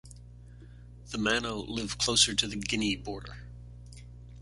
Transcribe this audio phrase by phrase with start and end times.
[1.11, 3.37] The Mano live closer to the Guinea border.